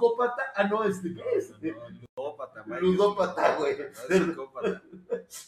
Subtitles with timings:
[0.00, 0.42] psicópata.
[0.54, 1.50] Ah, no, este, ¿qué es?
[1.50, 2.82] No, no, ludópata, Mike.
[2.82, 3.78] Ludópata, güey.
[3.78, 4.82] No, es psicópata.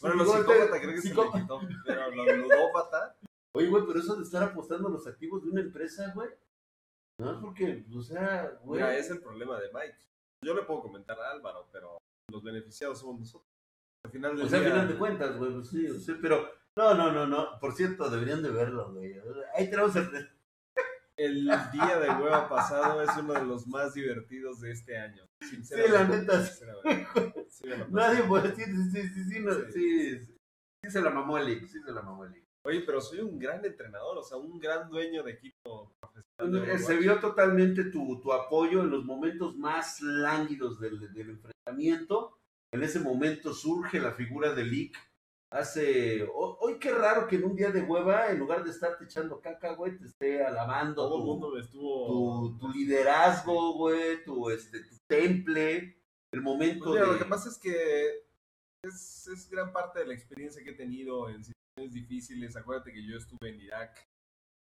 [0.01, 3.15] Bueno, los psicópatas creo que se le quitó, pero los ludópata,
[3.55, 6.29] Oye, güey, pero eso de estar apostando a los activos de una empresa, güey.
[7.19, 8.81] No es porque, o sea, güey.
[8.81, 9.97] mira, es el problema de Mike.
[10.43, 11.99] Yo le puedo comentar a Álvaro, pero
[12.31, 13.47] los beneficiados somos nosotros.
[14.03, 16.49] Al final del O sea, al final de cuentas, güey, pues sí, sí, pero.
[16.75, 17.59] No, no, no, no.
[17.59, 19.15] Por cierto, deberían de verlo, güey.
[19.55, 20.09] Ahí tenemos el.
[21.25, 25.23] El día de hueva pasado es uno de los más divertidos de este año.
[25.41, 26.17] Sí, la Sinceramente.
[26.19, 26.45] neta.
[26.45, 27.45] sinceramente.
[27.49, 27.63] Sí.
[27.89, 28.55] Nadie puede.
[28.55, 29.61] Sí, sí, sí, sí, sí, no, Sí.
[29.73, 30.37] sí, sí,
[30.83, 32.43] sí se la mamó el sí se la mamó el.
[32.65, 36.65] Oye, pero soy un gran entrenador, o sea, un gran dueño de equipo profesional.
[36.65, 41.31] de Eh, Se vio totalmente tu, tu apoyo en los momentos más lánguidos del, del
[41.31, 42.37] enfrentamiento.
[42.73, 44.97] En ese momento surge la figura de Lick.
[45.51, 46.25] Hace.
[46.83, 49.97] Qué raro que en un día de hueva, en lugar de estarte echando caca, güey,
[49.97, 52.49] te esté alabando Todo el tu, mundo me estuvo.
[52.51, 55.97] tu, tu liderazgo, güey, tu, este, tu temple.
[56.31, 57.13] El momento Pues mira, de.
[57.13, 58.25] lo que pasa es que
[58.83, 62.55] es, es gran parte de la experiencia que he tenido en situaciones difíciles.
[62.57, 64.05] Acuérdate que yo estuve en Irak.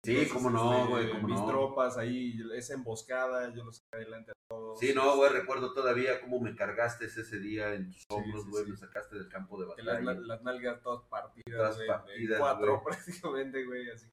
[0.05, 1.47] Sí, cómo no, este, güey, cómo Mis no.
[1.47, 4.79] tropas ahí, esa emboscada, yo los saqué adelante a todos.
[4.79, 8.65] Sí, no, güey, recuerdo todavía cómo me cargaste ese día en tus hombros, sí, güey,
[8.65, 8.71] sí.
[8.73, 10.21] me sacaste del campo de las, batalla.
[10.21, 14.11] las nalgas todas partidas, Todas güey, partidas, cuatro prácticamente, güey, así.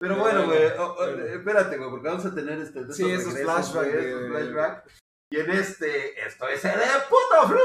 [0.00, 0.62] Pero bueno, güey,
[1.34, 4.98] espérate, güey, porque vamos a tener este, de Sí, esos flashbacks de- flashbacks.
[5.32, 6.72] Y en este, esto es el
[7.08, 7.60] puto flush de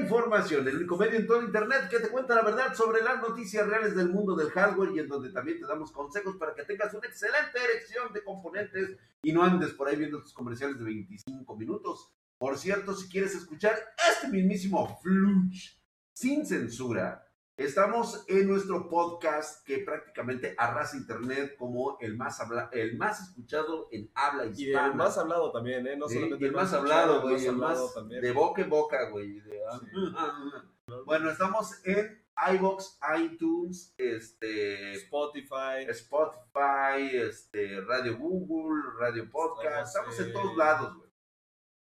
[0.00, 3.66] información, el único medio en todo internet que te cuenta la verdad sobre las noticias
[3.66, 6.92] reales del mundo del hardware y en donde también te damos consejos para que tengas
[6.94, 11.56] una excelente elección de componentes y no andes por ahí viendo tus comerciales de 25
[11.56, 12.12] minutos.
[12.38, 13.78] Por cierto, si quieres escuchar
[14.10, 15.74] este mismísimo flush
[16.12, 22.96] sin censura, Estamos en nuestro podcast que prácticamente arrasa internet como el más habla, el
[22.96, 24.86] más escuchado en habla Y hispana.
[24.86, 25.94] el más hablado también, ¿eh?
[25.96, 28.22] No Sí, solamente y el más hablado, el güey, el hablado más también.
[28.22, 29.40] de boca en boca, güey.
[29.40, 29.86] de- Sí.
[31.06, 32.20] Bueno, estamos en
[32.52, 41.09] iBox, iTunes, este, Spotify, Spotify, este, Radio Google, Radio Podcast, Estamos en todos lados, güey.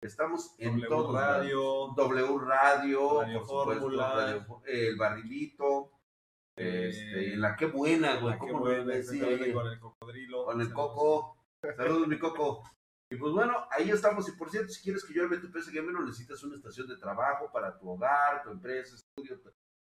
[0.03, 1.15] Estamos en W lados.
[1.15, 4.15] Radio, W Radio, Radio por supuesto, Fórmula.
[4.15, 5.93] Radio- el barrilito,
[6.59, 10.45] Eh, este, la que buena, güey, cómo buena, oye, con el cocodrilo.
[10.47, 11.37] con el coco,
[11.77, 12.63] saludos mi coco.
[13.11, 14.27] Y pues bueno, ahí estamos.
[14.29, 16.97] Y por cierto, si quieres que yo arme tu PC Gamer, necesitas una estación de
[16.97, 19.39] trabajo para tu hogar, tu empresa, estudio,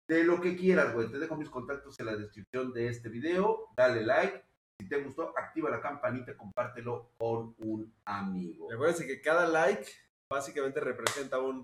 [0.06, 1.10] de lo que quieras, güey.
[1.10, 3.68] Te dejo mis contactos en la descripción de este video.
[3.76, 4.44] Dale like.
[4.80, 8.70] Si te gustó, activa la campanita, compártelo con un amigo.
[8.70, 9.86] Recuerden que cada like
[10.30, 11.60] básicamente representa un,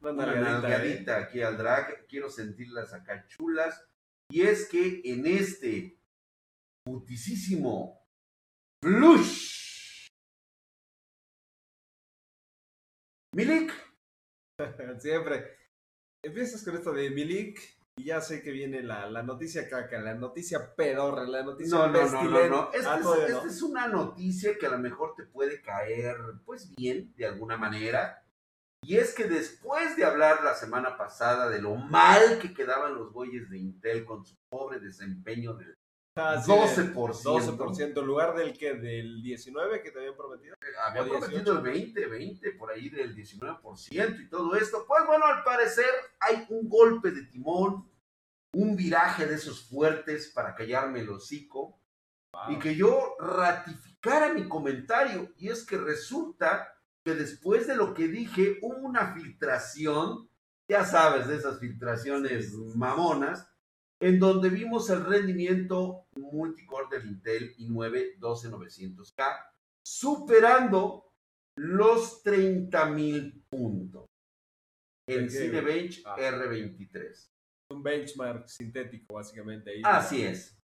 [0.00, 0.52] una una nalgadita, ¿eh?
[0.52, 2.06] nalgadita aquí al drag.
[2.08, 3.88] Quiero sentirlas acá chulas.
[4.28, 6.00] Y es que en este
[6.84, 8.04] putisísimo
[8.82, 10.08] flush.
[13.36, 13.72] Milik,
[14.98, 15.56] Siempre.
[16.24, 20.14] Empiezas con esto de Milik y ya sé que viene la, la noticia caca, la
[20.14, 22.70] noticia pedorra, la noticia no, no, no, no, no.
[22.72, 26.74] Esta Ah, es, esta es una noticia que a lo mejor te puede caer, pues
[26.76, 28.24] bien, de alguna manera.
[28.82, 33.12] Y es que después de hablar la semana pasada de lo mal que quedaban los
[33.12, 35.74] güeyes de Intel con su pobre desempeño del
[36.18, 37.22] Ah, sí, 12%.
[37.22, 40.56] 12% en lugar del que del 19 que te habían prometido.
[40.84, 44.84] había prometido el 20, 20, por ahí del 19% y todo esto.
[44.86, 45.86] Pues bueno, al parecer
[46.20, 47.88] hay un golpe de timón,
[48.52, 51.80] un viraje de esos fuertes para callarme el hocico
[52.48, 55.32] y que yo ratificara mi comentario.
[55.36, 56.74] Y es que resulta
[57.04, 60.28] que después de lo que dije hubo una filtración,
[60.68, 63.48] ya sabes, de esas filtraciones mamonas,
[64.00, 69.46] en donde vimos el rendimiento multicore del Intel i9 12900K,
[69.84, 71.12] superando
[71.56, 74.06] los 30.000 puntos.
[75.08, 75.44] El ¿De qué?
[75.46, 76.16] Cinebench Ah.
[76.16, 77.28] R23.
[77.70, 79.70] Un benchmark sintético, básicamente.
[79.70, 79.82] ahí.
[79.84, 80.56] Así es.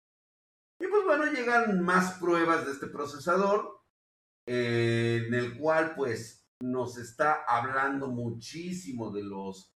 [0.79, 3.81] Y pues bueno, llegan más pruebas de este procesador,
[4.47, 9.73] eh, en el cual pues nos está hablando muchísimo de los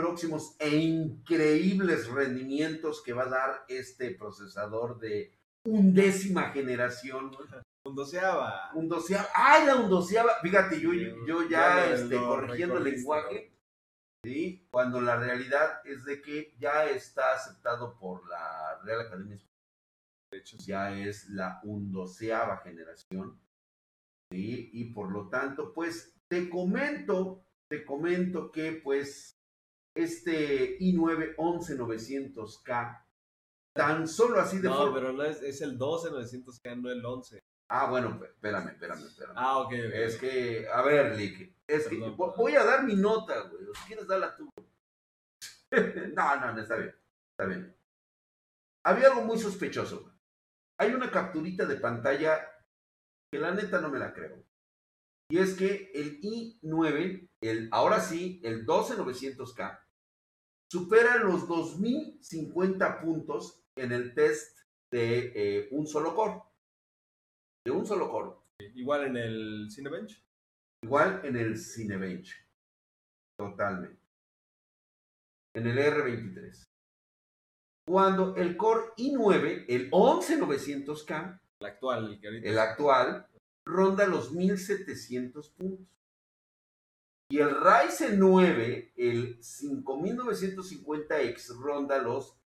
[0.00, 7.30] próximos e increíbles rendimientos que va a dar este procesador de undécima generación.
[7.86, 8.70] Un doceava.
[8.74, 9.28] Un doceava.
[9.34, 10.36] ¡Ay, la undoceava!
[10.40, 10.90] Fíjate, yo,
[11.50, 13.52] ya este, corrigiendo el lenguaje,
[14.24, 14.66] ¿sí?
[14.70, 19.38] Cuando la realidad es de que ya está aceptado por la Real Academia
[20.32, 20.68] De hecho, sí.
[20.68, 23.38] ya es la undoceava generación.
[24.32, 24.70] ¿sí?
[24.72, 29.39] Y por lo tanto, pues te comento, te comento que pues
[29.94, 33.04] este i9 11900K,
[33.74, 37.04] tan solo así de No, forma- pero no es, es el 12 900K, no el
[37.04, 37.40] 11.
[37.68, 39.34] Ah, bueno, espérame, espérame, espérame.
[39.36, 39.74] Ah, ok, ok.
[39.94, 43.64] Es que, a ver, Lick, es que Perdón, voy a dar mi nota, güey.
[43.74, 44.50] Si quieres, darla tú.
[46.16, 46.94] no, no, no, está bien.
[47.30, 47.76] Está bien.
[48.84, 50.14] Había algo muy sospechoso, güey.
[50.78, 52.40] Hay una capturita de pantalla
[53.30, 54.42] que la neta no me la creo.
[55.30, 59.80] Y es que el i9, el, ahora sí, el 12900K,
[60.70, 64.58] supera los 2050 puntos en el test
[64.90, 66.42] de eh, un solo core.
[67.64, 68.36] De un solo core.
[68.74, 70.20] Igual en el Cinebench.
[70.82, 72.34] Igual en el Cinebench.
[73.38, 74.02] Totalmente.
[75.54, 76.64] En el R23.
[77.86, 82.48] Cuando el Core i9, el 11900K, El actual, el que ahorita.
[82.48, 83.26] el actual,
[83.66, 85.86] ronda los 1700 puntos.
[87.30, 92.40] Y el Ryzen 9, el 5950X, ronda los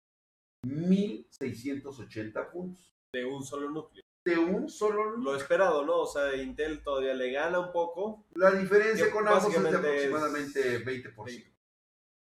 [0.63, 2.93] 1680 puntos.
[3.13, 4.03] De un solo núcleo.
[4.25, 5.99] De un solo Lo esperado, ¿no?
[5.99, 8.25] O sea, Intel todavía le gana un poco.
[8.35, 11.51] La diferencia con ambos es de básicamente es aproximadamente 20%.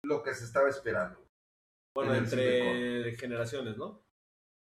[0.05, 1.27] Lo que se estaba esperando
[1.95, 4.03] Bueno, En entre generaciones, ¿no?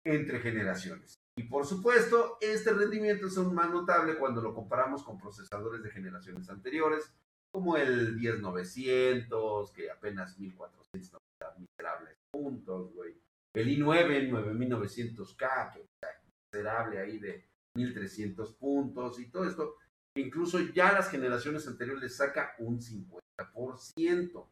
[0.06, 1.19] entre generaciones.
[1.40, 5.90] Y por supuesto, este rendimiento es aún más notable cuando lo comparamos con procesadores de
[5.90, 7.14] generaciones anteriores,
[7.50, 13.16] como el 10900, que apenas 1490 miserables puntos, güey.
[13.56, 16.10] El i9, 9900K, que está
[16.52, 17.48] miserable ahí de
[17.78, 19.78] 1300 puntos y todo esto.
[20.18, 24.50] Incluso ya las generaciones anteriores le saca un 50%.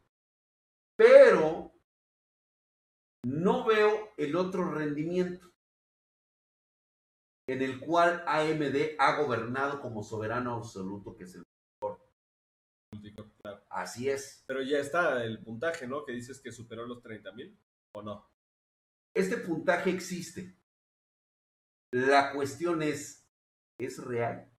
[0.96, 1.70] Pero
[3.26, 5.48] no veo el otro rendimiento
[7.48, 11.42] en el cual AMD ha gobernado como soberano absoluto, que es el...
[12.92, 13.64] Multicore, claro.
[13.70, 14.44] Así es.
[14.46, 16.04] Pero ya está el puntaje, ¿no?
[16.04, 17.58] Que dices que superó los 30.000
[17.94, 18.30] ¿O no?
[19.14, 20.56] Este puntaje existe.
[21.92, 23.26] La cuestión es,
[23.80, 24.50] ¿es real?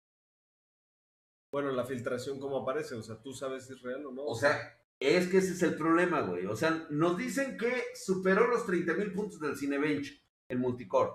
[1.51, 2.95] Bueno, la filtración, ¿cómo aparece?
[2.95, 4.25] O sea, ¿tú sabes si es real o no?
[4.25, 6.45] O sea, es que ese es el problema, güey.
[6.47, 11.13] O sea, nos dicen que superó los 30.000 puntos del Cinebench, el multicore.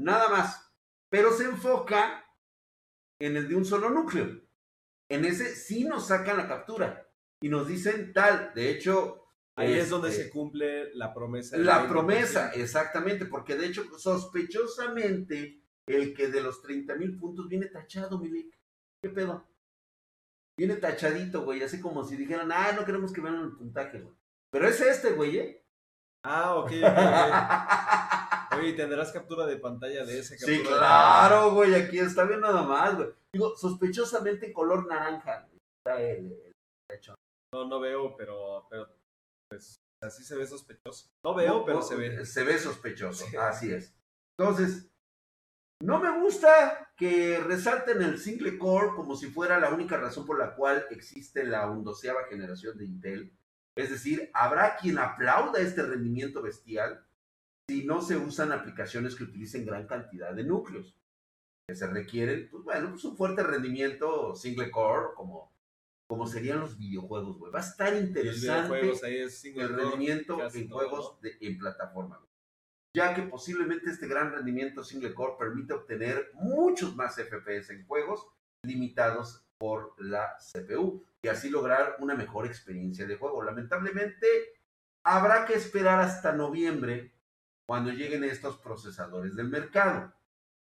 [0.00, 0.73] Nada más.
[1.14, 2.24] Pero se enfoca
[3.20, 4.42] en el de un solo núcleo.
[5.08, 7.08] En ese sí nos sacan la captura.
[7.40, 8.50] Y nos dicen tal.
[8.52, 9.24] De hecho...
[9.54, 11.56] Ahí es este, donde se cumple la promesa.
[11.56, 11.88] La 20%.
[11.88, 18.18] promesa, exactamente, porque de hecho, sospechosamente, el que de los 30 mil puntos viene tachado,
[18.18, 18.52] Milik.
[19.00, 19.48] ¿Qué pedo?
[20.58, 24.16] Viene tachadito, güey, así como si dijeran, ah, no queremos que vean el puntaje, güey.
[24.50, 25.64] Pero es este, güey, ¿eh?
[26.24, 28.10] Ah, ok, ok, ok.
[28.58, 32.96] Oye, ¿tendrás captura de pantalla de ese sí, claro, güey, aquí está bien nada más,
[32.96, 33.08] güey.
[33.32, 35.48] Digo, sospechosamente en color naranja.
[35.84, 36.52] Está el, el
[36.88, 37.14] techo.
[37.52, 38.88] No, no veo, pero, pero
[39.50, 41.08] pues así se ve sospechoso.
[41.24, 42.26] No veo, No, pero no, se ve.
[42.26, 43.36] Se ve sospechoso, Sí.
[43.36, 43.94] así es.
[44.38, 44.88] Entonces,
[45.82, 50.38] no me gusta que resalten el single core como si fuera la única razón por
[50.38, 53.36] la cual existe la undoceava generación de Intel.
[53.76, 57.04] Es decir, habrá quien aplauda este rendimiento bestial
[57.68, 60.96] si no se usan aplicaciones que utilicen gran cantidad de núcleos.
[61.68, 65.50] Que se requieren, pues bueno, pues un fuerte rendimiento single core como,
[66.06, 67.50] como serían los videojuegos, güey.
[67.52, 68.68] Va a estar interesante
[69.02, 72.20] ahí es el core, rendimiento en todo, juegos de- en plataforma.
[72.94, 78.28] Ya que posiblemente este gran rendimiento single core permite obtener muchos más FPS en juegos
[78.64, 83.42] limitados por la CPU y así lograr una mejor experiencia de juego.
[83.42, 84.26] Lamentablemente
[85.02, 87.13] habrá que esperar hasta noviembre
[87.68, 90.12] cuando lleguen estos procesadores del mercado.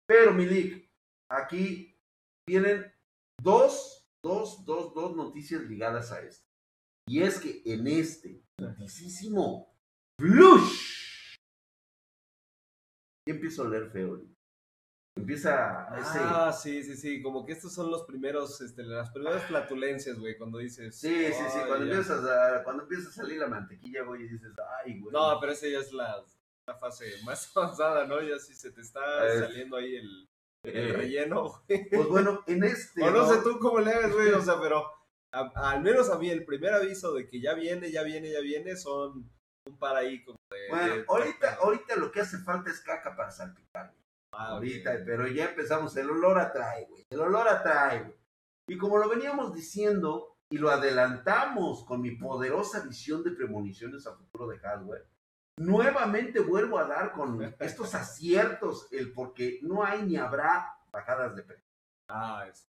[0.08, 0.90] Pero Milik,
[1.30, 2.00] aquí
[2.48, 2.94] vienen
[3.42, 6.46] dos, dos, dos, dos noticias ligadas a esto.
[7.08, 9.75] Y es que en este putisísimo
[10.20, 11.36] Flush.
[13.28, 14.22] Y empiezo a leer feo.
[15.18, 16.20] Empieza ese.
[16.22, 17.22] Ah, sí, sí, sí.
[17.22, 21.00] Como que estos son los primeros, este, las primeras flatulencias, güey, cuando dices.
[21.00, 21.58] sí, sí, sí.
[21.60, 21.92] "Ay, Cuando ya".
[21.94, 24.52] empiezas, a, cuando empieza a salir la mantequilla, güey, y dices,
[24.84, 25.14] ay, güey.
[25.14, 26.24] No, pero esa ya es la,
[26.67, 28.22] la fase más avanzada, ¿no?
[28.22, 30.29] Ya sí se te está Eh, saliendo ahí el,
[30.63, 31.89] el eh, relleno, güey.
[31.89, 33.03] Pues bueno, en este.
[33.03, 34.86] O no sé tú cómo le hagas, güey, o sea, pero
[35.34, 38.39] a- al menos a mí el primer aviso de que ya viene, ya viene, ya
[38.41, 39.29] viene, son
[39.67, 40.69] un par ahí como de...
[40.69, 43.88] Bueno, de- ahorita, ahorita lo que hace falta es caca para salpicar.
[43.91, 44.01] güey.
[44.34, 47.03] Ah, ahorita, pero ya empezamos, el olor atrae, güey.
[47.10, 48.15] El olor atrae, güey.
[48.67, 54.15] Y como lo veníamos diciendo y lo adelantamos con mi poderosa visión de premoniciones a
[54.15, 55.07] futuro de hardware,
[55.57, 61.43] nuevamente vuelvo a dar con estos aciertos, el porque no hay ni habrá bajadas de
[61.43, 61.63] precio.
[62.09, 62.67] Ah, es-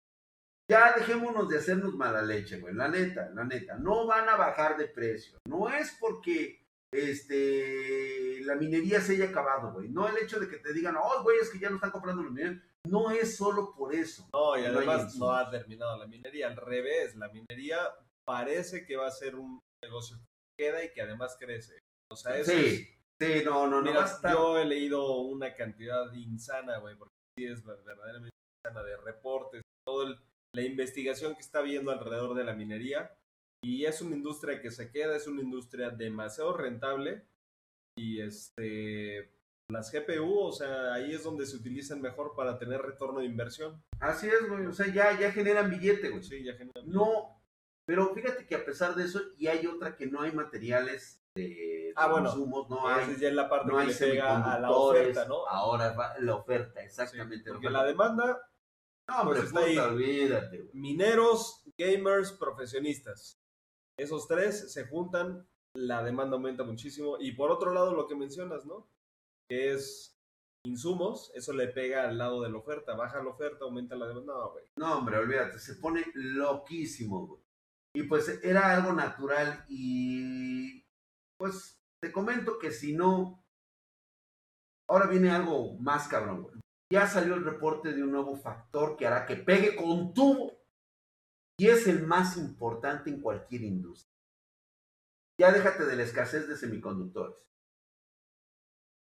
[0.68, 2.74] Ya dejémonos de hacernos mala leche, güey.
[2.74, 3.76] La neta, la neta.
[3.76, 5.38] No van a bajar de precio.
[5.46, 6.60] No es porque
[6.92, 9.88] este la minería se haya acabado, güey.
[9.88, 12.22] No el hecho de que te digan, oh, güey, es que ya no están comprando
[12.22, 12.60] los mineros.
[12.88, 14.28] no es solo por eso.
[14.32, 15.28] No, y No además insumos.
[15.28, 16.46] no ha terminado la minería.
[16.48, 17.78] Al revés, la minería
[18.24, 20.16] parece que va a ser un negocio
[20.56, 21.78] que queda y que además crece.
[22.10, 22.88] O sea, eso es- Sí,
[23.20, 27.64] sí, no, no, no Mira, yo he leído una cantidad insana, güey, porque sí es
[27.64, 28.30] verdaderamente
[28.64, 30.20] insana de reportes, toda
[30.54, 33.16] la investigación que está viendo alrededor de la minería.
[33.64, 37.25] Y es una industria que se queda, es una industria demasiado rentable.
[37.98, 39.32] Y este
[39.68, 43.82] las GPU, o sea, ahí es donde se utilizan mejor para tener retorno de inversión.
[43.98, 44.64] Así es, güey.
[44.66, 46.22] O sea, ya, ya generan billete, güey.
[46.22, 47.42] Sí, ya genera- No,
[47.84, 51.42] pero fíjate que a pesar de eso, y hay otra que no hay materiales de,
[51.48, 52.34] de Ah, bueno.
[52.36, 55.24] no Esa hay, ya es la parte no que hay le pega a la oferta,
[55.26, 55.46] ¿no?
[55.46, 57.50] Ahora va la oferta, Sí, exactamente.
[57.50, 58.38] porque la demanda,
[59.08, 59.78] No, hombre, pues está puta, ahí.
[59.78, 60.70] olvídate, güey.
[60.74, 63.40] mineros, gamers, profesionistas.
[63.98, 67.16] Esos tres se juntan, la demanda aumenta muchísimo.
[67.18, 68.88] Y por otro lado, lo que mencionas, ¿no?
[69.48, 70.12] Que es
[70.66, 72.94] insumos, eso le pega al lado de la oferta.
[72.94, 74.34] Baja la oferta, aumenta la demanda.
[74.34, 74.64] No, güey.
[74.76, 77.40] No, hombre, olvídate, se pone loquísimo, güey.
[77.94, 80.84] Y pues era algo natural y
[81.38, 83.44] pues te comento que si no,
[84.88, 86.60] ahora viene algo más cabrón.
[86.92, 90.52] Ya salió el reporte de un nuevo factor que hará que pegue con tubo
[91.58, 94.14] y es el más importante en cualquier industria.
[95.38, 97.36] Ya déjate de la escasez de semiconductores.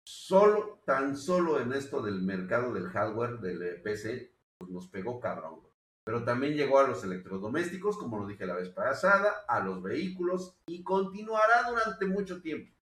[0.07, 5.70] Solo, tan solo en esto del mercado del hardware, del PC, pues nos pegó cabrón.
[6.05, 10.57] Pero también llegó a los electrodomésticos, como lo dije la vez pasada, a los vehículos
[10.67, 12.75] y continuará durante mucho tiempo.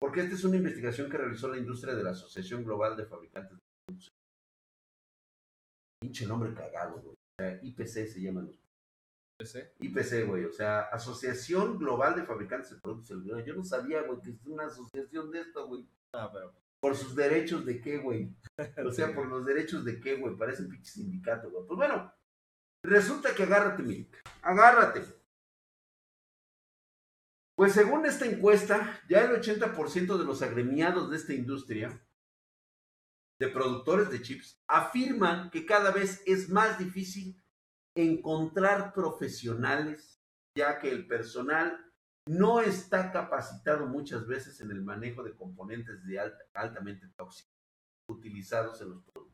[0.00, 3.52] Porque esta es una investigación que realizó la industria de la Asociación Global de Fabricantes
[3.52, 4.12] de Productos.
[6.00, 7.14] Pinche nombre cagado, güey.
[7.14, 8.60] O sea, IPC se llaman los.
[9.40, 9.74] Ese.
[9.80, 10.44] IPC, güey.
[10.44, 13.24] O sea, Asociación Global de Fabricantes de Productos.
[13.24, 15.88] Yo no sabía, güey, que es una asociación de esto, güey.
[16.12, 16.54] Ah, pero.
[16.80, 18.32] ¿Por sus derechos de qué, güey?
[18.86, 20.36] O sea, por los derechos de qué, güey.
[20.36, 21.66] Parece un pinche sindicato, güey.
[21.66, 22.12] Pues bueno,
[22.84, 24.16] resulta que agárrate, Milik.
[24.42, 25.02] Agárrate.
[27.56, 32.00] Pues según esta encuesta, ya el 80% de los agremiados de esta industria,
[33.40, 37.42] de productores de chips, afirman que cada vez es más difícil
[37.96, 40.20] encontrar profesionales,
[40.56, 41.84] ya que el personal
[42.28, 47.52] no está capacitado muchas veces en el manejo de componentes de alta- altamente tóxicos
[48.08, 49.27] utilizados en los productos.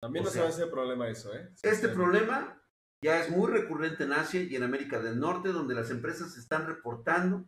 [0.00, 1.50] También O no se sea, va a hacer problema eso, ¿eh?
[1.62, 1.94] Este Sí.
[1.94, 2.62] problema
[3.02, 6.66] ya es muy recurrente en Asia y en América del Norte, donde las empresas están
[6.66, 7.44] reportando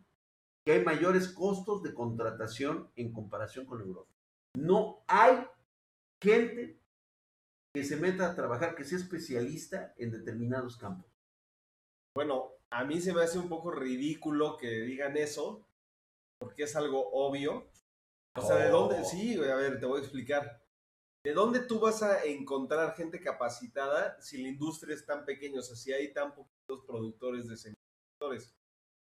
[0.65, 4.11] que hay mayores costos de contratación en comparación con Europa.
[4.55, 5.45] No hay
[6.21, 6.79] gente
[7.73, 11.09] que se meta a trabajar, que sea especialista en determinados campos.
[12.15, 15.65] Bueno, a mí se me hace un poco ridículo que digan eso,
[16.39, 17.69] porque es algo obvio.
[18.35, 19.03] O sea, ¿de dónde?
[19.05, 20.61] Sí, a ver, te voy a explicar.
[21.23, 25.59] ¿De dónde tú vas a encontrar gente capacitada si la industria es tan pequeña?
[25.59, 28.55] O sea, si hay tan poquitos productores de semiconductores.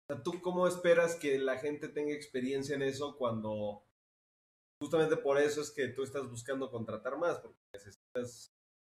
[0.10, 3.84] O sea, ¿tú cómo esperas que la gente tenga experiencia en eso cuando
[4.82, 7.40] justamente por eso es que tú estás buscando contratar más?
[7.40, 8.52] Porque necesitas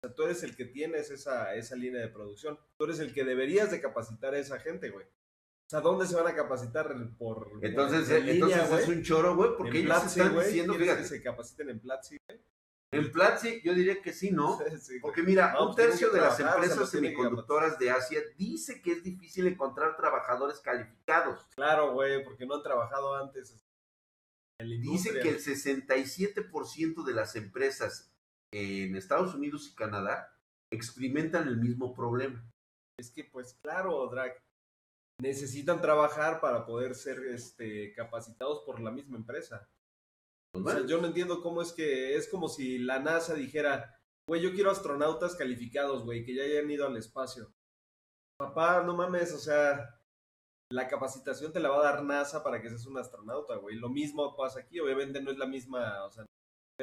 [0.02, 2.58] o sea, tú eres el que tienes esa, esa línea de producción.
[2.78, 5.06] Tú eres el que deberías de capacitar a esa gente, güey.
[5.06, 9.36] O sea, ¿dónde se van a capacitar por Entonces, por- entonces línea, es un choro,
[9.36, 12.40] güey, porque En ellos Platzi, están diciendo, ¿quieres fíjate, que se capaciten en Platzi, güey?
[12.91, 14.58] En Platzi yo diría que sí, ¿no?
[14.79, 15.00] Sí.
[15.00, 19.03] Porque mira, No, un pues tercio de las empresas semiconductoras de Asia dice que es
[19.03, 21.46] difícil encontrar trabajadores calificados.
[21.55, 23.60] Claro, güey, porque no han trabajado antes en
[24.81, 28.12] Dice que el 67% de las empresas
[28.51, 30.38] en Estados Unidos y Canadá
[30.69, 32.43] experimentan el mismo problema.
[32.98, 34.34] Es que, pues, claro, Drag.
[35.22, 39.69] Necesitan trabajar para poder ser este, capacitados por la misma empresa.
[40.51, 44.00] Pues O sea, yo no entiendo cómo es que es como si la NASA dijera,
[44.27, 47.53] güey, yo quiero astronautas calificados, güey, que ya hayan ido al espacio.
[48.39, 50.00] Papá, no mames, o sea,
[50.72, 53.75] la capacitación te la va a dar NASA para que seas un astronauta, güey.
[53.75, 56.25] Lo mismo pasa aquí, obviamente no es la misma, o sea.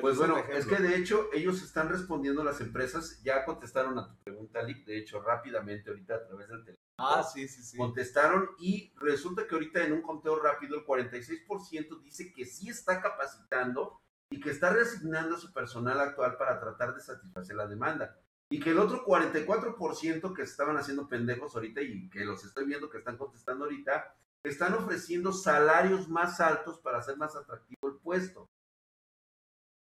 [0.00, 0.76] pues es bueno, es ejemplo.
[0.76, 4.98] que de hecho ellos están respondiendo las empresas, ya contestaron a tu pregunta, Lick, de
[4.98, 6.85] hecho rápidamente ahorita a través del teléfono.
[6.98, 7.76] Ah, sí, sí, sí.
[7.76, 13.02] contestaron y resulta que ahorita en un conteo rápido el 46% dice que sí está
[13.02, 14.00] capacitando
[14.30, 18.18] y que está reasignando a su personal actual para tratar de satisfacer la demanda.
[18.50, 22.88] Y que el otro 44% que estaban haciendo pendejos ahorita y que los estoy viendo
[22.88, 28.48] que están contestando ahorita, están ofreciendo salarios más altos para hacer más atractivo el puesto.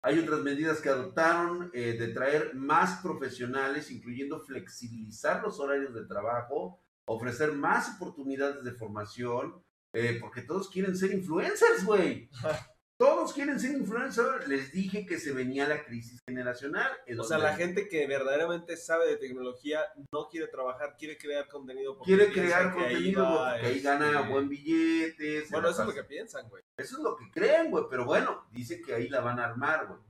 [0.02, 6.06] Hay otras medidas que adoptaron eh, de traer más profesionales, incluyendo flexibilizar los horarios de
[6.06, 9.62] trabajo, ofrecer más oportunidades de formación,
[9.94, 12.30] eh, porque todos quieren ser influencers, güey.
[13.00, 14.48] Todos quieren ser influencers.
[14.48, 16.90] Les dije que se venía la crisis generacional.
[17.06, 19.80] en O sea, la gente que verdaderamente sabe de tecnología
[20.12, 21.96] no quiere trabajar, quiere crear contenido.
[21.96, 25.44] porque quiere crear que ahí contenido va, porque ahí este, gana buen billete.
[25.48, 26.64] Bueno, eso es lo que piensan, güey.
[26.76, 27.84] Eso es lo que creen, güey.
[27.88, 30.00] Pero bueno, dice que ahí la van a armar, güey.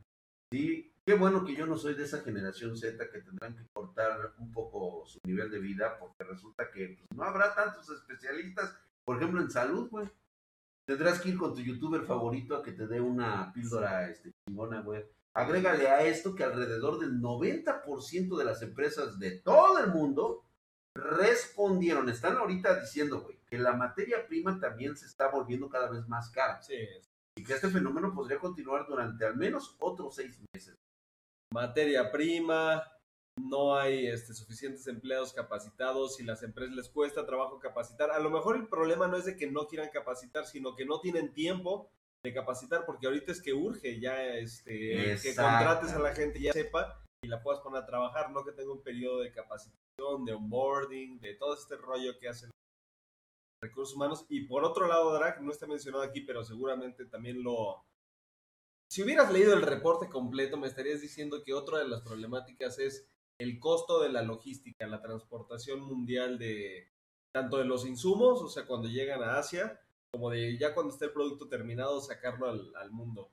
[0.50, 4.34] Sí, qué bueno que yo no soy de esa generación Z que tendrán que cortar
[4.36, 9.16] un poco su nivel de vida porque resulta que pues, no habrá tantos especialistas, por
[9.16, 10.06] ejemplo, en salud, güey.
[10.84, 14.82] Tendrás que ir con tu youtuber favorito a que te dé una píldora este, chingona,
[14.82, 15.02] güey.
[15.32, 20.44] Agrégale a esto que alrededor del 90% de las empresas de todo el mundo
[20.94, 26.06] respondieron, están ahorita diciendo, güey, que la materia prima también se está volviendo cada vez
[26.06, 26.76] más cara Sí.
[27.34, 30.76] y que este fenómeno podría continuar durante al menos otros seis meses.
[31.52, 32.82] Materia prima,
[33.40, 38.10] no hay este, suficientes empleados capacitados y las empresas les cuesta trabajo capacitar.
[38.10, 41.00] A lo mejor el problema no es de que no quieran capacitar, sino que no
[41.00, 41.90] tienen tiempo
[42.24, 46.52] de capacitar, porque ahorita es que urge ya este, que contrates a la gente, ya
[46.52, 50.32] sepa y la puedas poner a trabajar, no que tenga un periodo de capacitación, de
[50.32, 52.50] onboarding, de todo este rollo que hacen
[53.62, 54.26] recursos humanos.
[54.28, 57.84] Y por otro lado, Drag, no está mencionado aquí, pero seguramente también lo...
[58.98, 63.06] Si hubieras leído el reporte completo, me estarías diciendo que otra de las problemáticas es
[63.40, 66.88] el costo de la logística, la transportación mundial de
[67.32, 69.78] tanto de los insumos, o sea, cuando llegan a Asia,
[70.12, 73.30] como de ya cuando esté el producto terminado, sacarlo al, al mundo.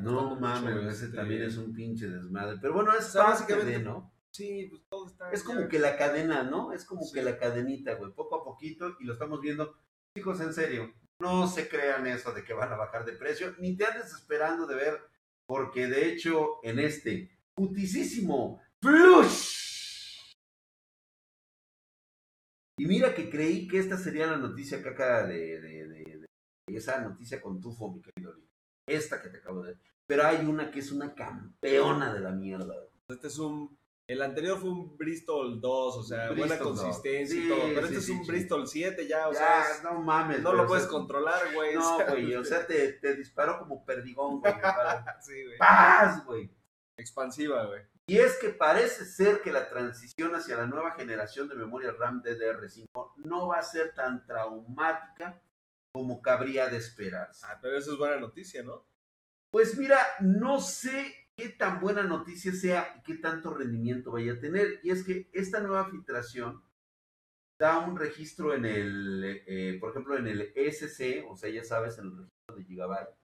[0.00, 2.58] No mames, ese este, también es un pinche desmadre.
[2.62, 4.12] Pero bueno, es O sea, parte básicamente- de, ¿no?
[4.32, 5.32] Sí, pues todo está...
[5.32, 6.72] Es ya- como que la cadena, ¿no?
[6.72, 7.14] Es como Sí.
[7.14, 9.74] que la cadenita, güey, poco a poquito, y lo estamos viendo.
[10.16, 13.76] Chicos, en serio, no se crean eso de que van a bajar de precio, ni
[13.76, 15.00] te andes esperando de ver,
[15.46, 19.60] porque de hecho, en este putisísimo flush.
[22.78, 26.26] Y mira que creí que esta sería la noticia caca de,
[26.66, 28.34] esa noticia con tufo, mi querido.
[28.86, 32.74] Esta que te acabo de Pero hay una que es una campeona de la mierda.
[33.08, 33.78] Este es un...
[34.10, 36.80] El anterior fue un Bristol 2, o sea, buena Bristol 2.
[36.80, 37.60] consistencia Sí, y todo.
[37.72, 38.26] Pero sí, este sí, es un.
[38.26, 40.42] Bristol 7 ya, o ya, sea, no mames.
[40.42, 41.74] no lo o puedes sea, controlar, güey.
[41.76, 44.52] No, güey, o sea, te, te disparó como perdigón, güey.
[45.20, 45.58] sí, güey.
[45.58, 46.50] ¡Paz, güey!
[46.96, 47.82] Expansiva, güey.
[48.08, 52.20] Y es que parece ser que la transición hacia la nueva generación de memoria RAM
[52.24, 55.40] DDR5 no va a ser tan traumática
[55.92, 57.46] como cabría de esperarse.
[57.48, 58.84] Ah, pero eso es buena noticia, ¿no?
[59.52, 64.40] Pues mira, no sé qué tan buena noticia sea y qué tanto rendimiento vaya a
[64.40, 64.80] tener.
[64.82, 66.62] Y es que esta nueva filtración
[67.58, 71.98] da un registro en el, eh, por ejemplo, en el ESC, o sea, ya sabes,
[71.98, 73.14] en el registro de Gigabyte,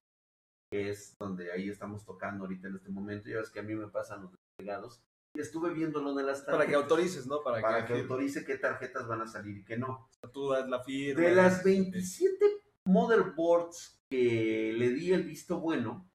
[0.70, 3.28] que es donde ahí estamos tocando ahorita en este momento.
[3.28, 5.02] Ya ves que a mí me pasan los desplegados.
[5.34, 6.56] Y estuve viendo lo de las tarjetas.
[6.56, 7.42] Para que autorices, ¿no?
[7.42, 8.02] Para, Para que firme.
[8.02, 10.08] autorice qué tarjetas van a salir y qué no.
[10.32, 11.20] Tú das la firma.
[11.20, 12.46] De las este, 27
[12.86, 16.08] motherboards que le di el visto bueno,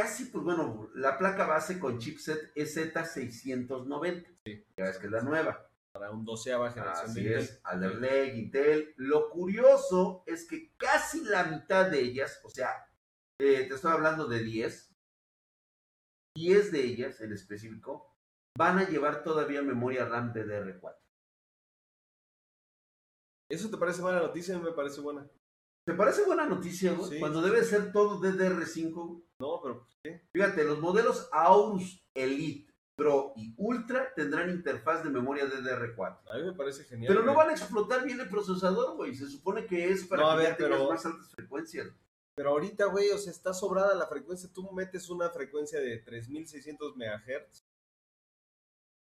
[0.00, 4.38] casi, pues bueno, la placa base con chipset es Z690.
[4.46, 4.64] Sí.
[4.78, 5.66] Ya ves que es la nueva.
[5.92, 7.42] Para un doceava generación Así de Intel.
[7.42, 8.94] es, Alder Lake, Intel.
[8.96, 12.70] Lo curioso es que casi la mitad de ellas, o sea,
[13.40, 14.96] eh, te estoy hablando de 10,
[16.36, 18.16] 10 de ellas en específico,
[18.56, 20.96] van a llevar todavía memoria RAM DDR4.
[23.50, 24.58] ¿Eso te parece mala noticia?
[24.58, 25.28] Me parece buena.
[25.86, 27.10] ¿Te parece buena noticia, güey?
[27.10, 27.18] Sí.
[27.18, 29.24] Cuando debe ser todo DDR5.
[29.40, 30.22] No, pero ¿por qué?
[30.32, 36.18] Fíjate, los modelos Aorus Elite, Pro y Ultra tendrán interfaz de memoria DDR4.
[36.30, 37.12] A mí me parece genial.
[37.14, 39.14] Pero no van a explotar bien el procesador, güey.
[39.14, 41.88] Se supone que es para No, a que ya ver, tengas pero- más altas frecuencias.
[42.36, 44.48] Pero ahorita, güey, o sea, está sobrada la frecuencia.
[44.52, 47.64] Tú metes una frecuencia de 3600 MHz.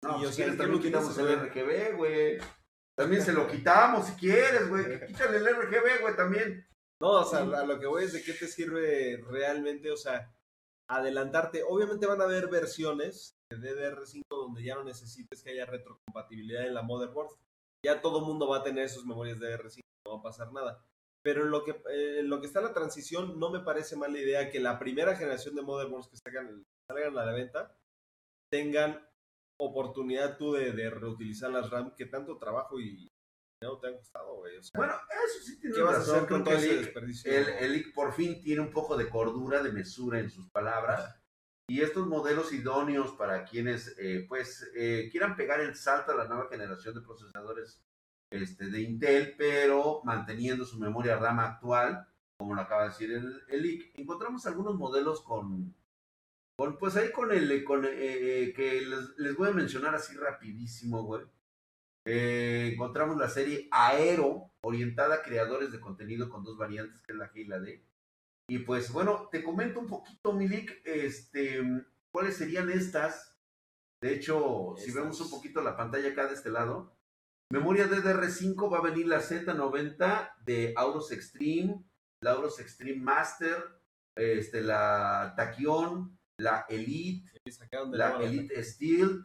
[0.03, 2.39] No, Y, o si sea, quieres ¿en qué también quitamos el RGB, güey.
[2.97, 4.85] También se lo quitamos si quieres, güey.
[5.07, 6.67] Quítale el RGB, güey, también.
[7.05, 10.35] No, o sea, a lo que voy es de qué te sirve realmente, o sea,
[10.89, 11.63] adelantarte.
[11.63, 16.73] Obviamente van a haber versiones de DDR5 donde ya no necesites que haya retrocompatibilidad en
[16.73, 17.29] la motherboard.
[17.85, 20.83] Ya todo el mundo va a tener sus memorias DDR5, no va a pasar nada.
[21.23, 24.19] Pero en lo que, eh, en lo que está la transición, no me parece mala
[24.19, 27.77] idea que la primera generación de motherboards que salgan, salgan a la venta
[28.51, 29.07] tengan
[29.61, 33.11] oportunidad tú de, de reutilizar las RAM que tanto trabajo y
[33.63, 34.57] no te han costado, güey.
[34.59, 34.95] O sea, Bueno,
[35.27, 36.17] eso sí tiene ¿qué vas a razón.
[36.17, 37.33] hacer con todo el ese IC desperdicio?
[37.33, 41.17] El, el IC por fin tiene un poco de cordura, de mesura en sus palabras.
[41.67, 46.27] Y estos modelos idóneos para quienes eh, pues eh, quieran pegar el salto a la
[46.29, 47.83] nueva generación de procesadores
[48.31, 53.43] este, de Intel, pero manteniendo su memoria RAM actual, como lo acaba de decir el,
[53.49, 53.93] el IC.
[53.99, 55.75] Encontramos algunos modelos con,
[56.59, 61.03] con pues ahí con el, con, eh, que les, les voy a mencionar así rapidísimo,
[61.05, 61.23] güey.
[62.07, 67.19] Eh, encontramos la serie Aero, orientada a creadores de contenido con dos variantes, que es
[67.19, 67.85] la G y la D.
[68.49, 71.63] Y pues bueno, te comento un poquito, Milik, este,
[72.13, 73.39] cuáles serían estas.
[74.03, 76.95] De hecho, si vemos un poquito la pantalla acá de este lado,
[77.51, 81.83] memoria DDR5 va a venir la Z90 de Aorus Extreme,
[82.21, 83.65] la Aorus Extreme Master,
[84.15, 87.33] este, la Tachyon, la Elite,
[87.93, 89.25] la Elite Steel,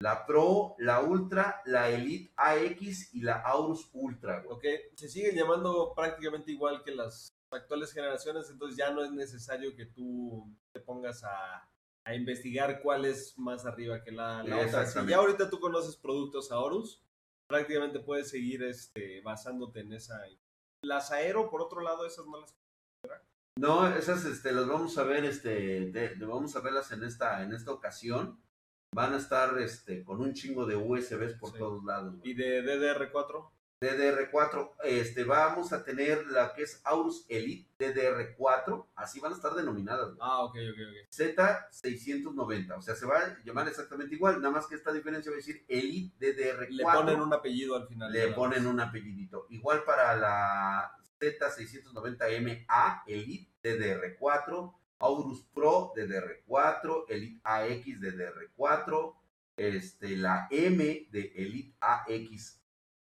[0.00, 4.40] la Pro, la Ultra, la Elite AX y la Aorus Ultra.
[4.42, 4.56] güey.
[4.56, 9.74] Ok, se siguen llamando prácticamente igual que las actuales generaciones, entonces ya no es necesario
[9.74, 11.68] que tú te pongas a,
[12.04, 14.86] a investigar cuál es más arriba que la, la otra.
[14.86, 17.02] Si ya ahorita tú conoces productos Aorus,
[17.48, 20.20] prácticamente puedes seguir este, basándote en esa.
[20.84, 22.54] Las Aero, por otro lado, esas no las...
[23.58, 25.50] No, esas este, las vamos a ver, este,
[25.90, 28.38] de- de- vamos a verlas en esta, en esta ocasión.
[28.94, 31.58] Van a estar este, con un chingo de USBs por Sí.
[31.58, 32.16] todos lados.
[32.18, 32.30] güey.
[32.30, 33.50] ¿Y de DDR4?
[33.80, 39.54] DDR4, este, vamos a tener la que es Aorus Elite DDR4, así van a estar
[39.54, 40.06] denominadas.
[40.08, 40.18] güey.
[40.20, 41.08] Ah, ok, ok, ok.
[41.14, 45.36] Z690, o sea, se va a llamar exactamente igual, nada más que esta diferencia va
[45.36, 46.68] a decir Elite DDR4.
[46.70, 48.10] Le ponen un apellido al final.
[48.10, 49.46] le ponen un apellidito.
[49.50, 59.14] Igual para la Z690MA Elite DDR4, Aurus Pro DDR4, Elite AX DDR4,
[59.56, 62.62] este, la M de Elite AX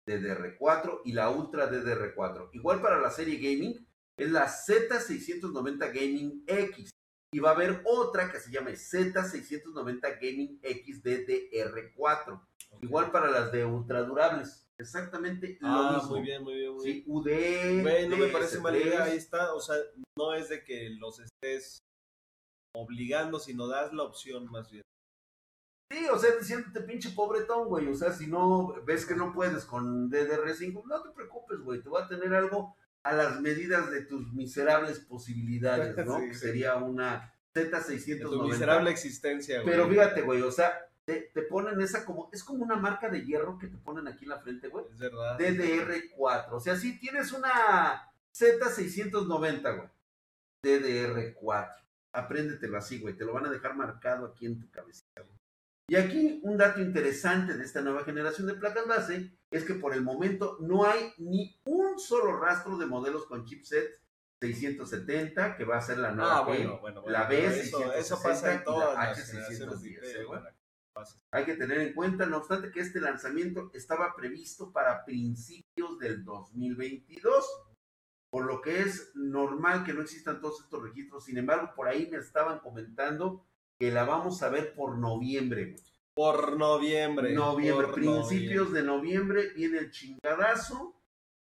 [0.06, 2.50] DDR4 y la Ultra DDR4.
[2.54, 3.86] Igual para la serie gaming
[4.18, 6.92] es la Z690 Gaming X.
[7.32, 12.42] Y va a haber otra que se llame Z690 Gaming X DDR4.
[12.72, 12.84] Ok.
[12.84, 14.65] Igual para las de ultradurables.
[14.80, 16.10] Exactamente lo Ah, mismo.
[16.16, 16.96] muy bien, muy bien, muy bien.
[16.98, 17.82] Sí, UD.
[17.82, 18.62] Güey, no me parece DS3.
[18.62, 19.76] mala idea, ahí está, o sea,
[20.18, 21.80] no es de que los estés
[22.76, 24.84] obligando, sino das la opción más bien.
[25.92, 27.88] Sí, o sea, diciéndote pinche pobretón, güey.
[27.88, 31.82] O sea, si no ves que no puedes con DDR5, no te preocupes, güey.
[31.82, 36.18] Te va a tener algo a las medidas de tus miserables posibilidades, ¿no?
[36.20, 36.40] Sí, que sí.
[36.40, 38.44] sería una De tu Z690.
[38.52, 39.74] miserable existencia, güey.
[39.74, 40.76] Pero fíjate, güey, o sea,
[41.06, 44.26] te, te ponen esa como, es como una marca de hierro que te ponen aquí
[44.26, 44.86] en la frente, güey.
[44.92, 45.38] Es verdad.
[45.40, 46.48] DDR4.
[46.52, 49.90] O sea, si tienes una Z690, güey.
[50.64, 51.76] DDR4.
[52.14, 53.16] Apréndetelo así, güey.
[53.16, 55.22] Te lo van a dejar marcado aquí en tu cabecita.
[55.22, 55.36] güey.
[55.88, 59.94] Y aquí un dato interesante de esta nueva generación de placas base es que por
[59.94, 64.00] el momento no hay ni un solo rastro de modelos con chipset
[64.42, 67.18] 670, que va a ser la nueva Ah, G, bueno, bueno, bueno.
[67.18, 70.54] la pero B eso, eso pasa en y la las generaciones de H610,
[71.32, 76.24] Hay que tener en cuenta, no obstante, que este lanzamiento estaba previsto para principios del
[76.24, 77.46] 2022,
[78.30, 81.26] por lo que es normal que no existan todos estos registros.
[81.26, 83.46] Sin embargo, por ahí me estaban comentando
[83.80, 85.76] que la vamos a ver por noviembre.
[86.14, 87.34] Por noviembre.
[87.34, 90.96] Noviembre, por principios de noviembre viene el chingadazo.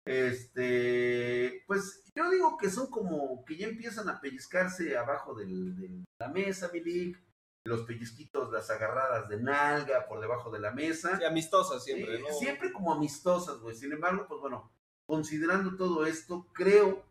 [0.05, 6.29] Este, pues yo digo que son como que ya empiezan a pellizcarse abajo de la
[6.29, 7.21] mesa, Milik.
[7.65, 11.17] Los pellizquitos, las agarradas de nalga por debajo de la mesa.
[11.17, 12.34] Sí, amistosa siempre, Sí, ¿no?
[12.34, 13.76] Siempre como amistosas, güey.
[13.76, 14.71] Sin embargo, pues bueno,
[15.08, 17.06] considerando todo esto, creo,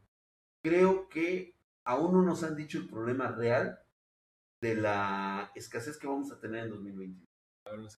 [0.64, 1.54] creo que
[1.86, 3.80] aún no nos han dicho el problema real
[4.62, 7.24] de la escasez que vamos a tener en 2021.
[7.66, 7.98] A ver, no sé.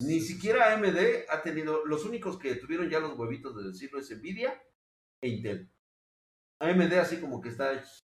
[0.00, 4.10] Ni siquiera AMD ha tenido, los únicos que tuvieron ya los huevitos de decirlo es
[4.10, 4.62] Nvidia
[5.22, 5.70] e Intel.
[6.60, 7.98] AMD así como que está, "Shh,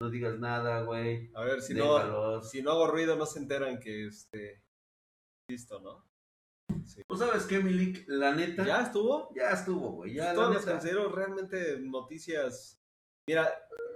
[0.00, 1.30] no digas nada, güey.
[1.34, 2.50] A ver, si no, déjalos".
[2.50, 4.62] si no hago ruido, no se enteran que este.
[5.48, 6.04] Listo, ¿no?
[7.08, 8.04] ¿Tú sabes qué, Milik?
[8.08, 9.32] La neta, ¿Ya estuvo?
[9.34, 10.14] ya estuvo, güey.
[10.14, 10.72] Ya, la Todos los neta.
[10.72, 12.80] considero realmente noticias.
[13.28, 13.48] Mira,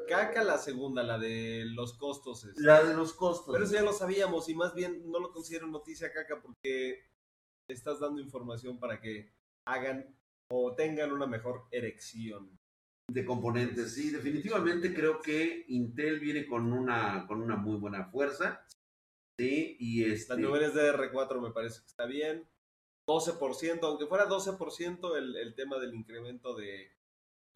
[0.09, 2.45] caca la segunda, la de los costos.
[2.45, 2.63] este.
[2.63, 3.53] La de los costos.
[3.53, 7.05] Pero eso ya lo sabíamos y más bien no lo considero noticia caca porque
[7.69, 9.33] estás dando información para que
[9.67, 10.17] hagan
[10.53, 12.59] o tengan una mejor erección.
[13.13, 13.95] De componentes.
[13.95, 18.65] Sí, definitivamente creo que Intel viene con una, con una muy buena fuerza.
[19.39, 20.35] Sí, y este.
[20.35, 22.47] Las niveles de R4 me parece que está bien.
[23.09, 26.93] 12%, aunque fuera 12% el, el tema del incremento de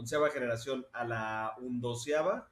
[0.01, 2.51] onceava generación a la undoceava,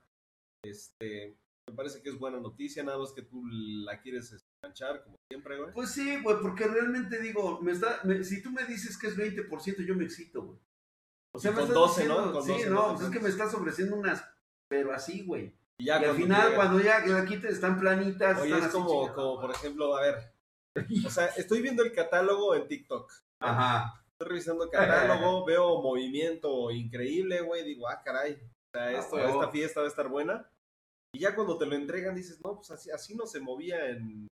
[0.64, 1.36] este,
[1.68, 5.58] me parece que es buena noticia, nada más que tú la quieres manchar, como siempre,
[5.58, 5.72] güey.
[5.72, 9.16] Pues sí, güey, porque realmente digo, me está, me- si tú me dices que es
[9.16, 10.58] 20%, yo me excito, güey.
[11.34, 12.14] O sea, con estás 12, ¿no?
[12.14, 14.24] diciendo- Con sí, 12 no, no pues es que me estás ofreciendo unas,
[14.68, 15.56] pero así, güey.
[15.78, 18.38] Y, ya y al final, llega- cuando ya la quites, están planitas.
[18.40, 20.34] Oye, están es como, como, por ejemplo, a ver,
[21.06, 23.10] o sea, estoy viendo el catálogo en TikTok.
[23.40, 24.04] Ajá.
[24.12, 27.64] Estoy revisando el catálogo, veo movimiento increíble, güey.
[27.64, 28.34] Digo, ah, caray.
[28.34, 29.40] O sea, esto, huevo.
[29.40, 30.48] esta fiesta va a estar buena.
[31.14, 34.28] Y ya cuando te lo entregan, dices, no, pues así, así no se movía en,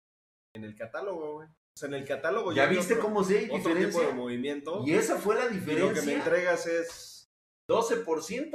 [0.56, 1.48] en el catálogo, güey.
[1.76, 4.06] O sea, en el catálogo ¿Ya vi viste otro, cómo sí hay otro tipo diferencia?
[4.06, 4.82] de movimiento.
[4.86, 6.14] Y esa fue la Y lo que me diferencia.
[6.16, 7.30] entregas es
[7.68, 8.50] 12%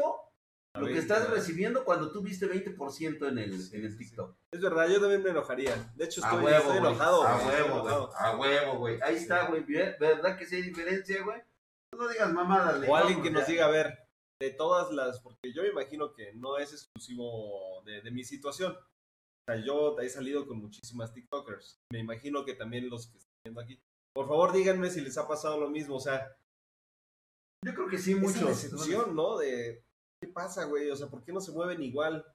[0.75, 4.38] lo que estás recibiendo cuando tú viste 20% en el, en el TikTok.
[4.53, 5.75] Es verdad, yo también me enojaría.
[5.95, 6.91] De hecho, A estoy, huevo, estoy güey.
[6.93, 7.23] enojado.
[7.23, 7.95] A huevo, güey.
[8.15, 8.99] A huevo, güey.
[9.01, 9.63] Ahí está, güey.
[9.63, 11.41] ¿Verdad que sí hay diferencia, güey?
[11.97, 12.82] No digas mamadas.
[12.88, 13.47] O alguien que nos ya.
[13.51, 14.08] diga, a ver,
[14.39, 18.77] de todas las, porque yo me imagino que no es exclusivo de, de mi situación.
[19.55, 21.79] Sea, yo he salido con muchísimas TikTokers.
[21.91, 23.79] Me imagino que también los que están viendo aquí.
[24.13, 25.95] Por favor, díganme si les ha pasado lo mismo.
[25.95, 26.35] O sea,
[27.65, 28.45] Yo creo que sí, mucho.
[28.47, 29.38] decepción, ¿no?
[29.38, 29.83] De,
[30.21, 30.89] ¿qué pasa, güey?
[30.91, 32.25] O sea, ¿por qué no se mueven igual?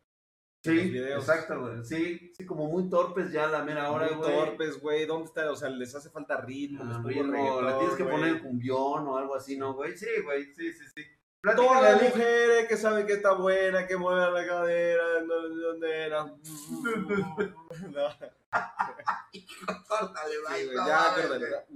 [0.64, 1.20] Sí, los videos.
[1.28, 1.84] exacto, güey.
[1.84, 4.34] Sí, sí, como muy torpes ya la mera hora, Muy güey.
[4.34, 5.04] torpes, güey.
[5.06, 5.50] ¿Dónde está?
[5.52, 6.84] O sea, les hace falta ritmo.
[6.84, 8.14] les Ah, el ritmo, le tienes que güey.
[8.16, 9.96] poner cumbión o algo así, ¿no, güey?
[9.96, 11.02] Sí, güey, sí, sí, sí.
[11.52, 16.24] Todas las mujeres que saben que está buena, que mueven la cadera, no, ¿dónde era?
[17.90, 18.08] No.
[19.88, 21.66] Córtale, Sí, bye, güey, no ya, córtale.